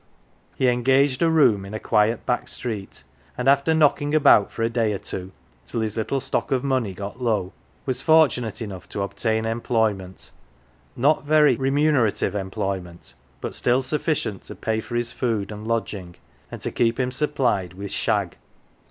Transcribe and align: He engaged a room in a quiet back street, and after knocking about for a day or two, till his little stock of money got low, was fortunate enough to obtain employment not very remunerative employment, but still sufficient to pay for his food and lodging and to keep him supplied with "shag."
He 0.55 0.67
engaged 0.67 1.21
a 1.21 1.29
room 1.29 1.63
in 1.63 1.75
a 1.75 1.79
quiet 1.79 2.25
back 2.25 2.47
street, 2.47 3.03
and 3.37 3.47
after 3.47 3.71
knocking 3.71 4.15
about 4.15 4.51
for 4.51 4.63
a 4.63 4.67
day 4.67 4.93
or 4.93 4.97
two, 4.97 5.31
till 5.63 5.81
his 5.81 5.95
little 5.95 6.19
stock 6.19 6.51
of 6.51 6.63
money 6.63 6.95
got 6.95 7.21
low, 7.21 7.53
was 7.85 8.01
fortunate 8.01 8.63
enough 8.63 8.89
to 8.89 9.03
obtain 9.03 9.45
employment 9.45 10.31
not 10.95 11.23
very 11.25 11.55
remunerative 11.55 12.33
employment, 12.33 13.13
but 13.41 13.53
still 13.53 13.83
sufficient 13.83 14.41
to 14.45 14.55
pay 14.55 14.79
for 14.79 14.95
his 14.95 15.11
food 15.11 15.51
and 15.51 15.67
lodging 15.67 16.15
and 16.49 16.61
to 16.61 16.71
keep 16.71 16.99
him 16.99 17.11
supplied 17.11 17.73
with 17.75 17.91
"shag." 17.91 18.37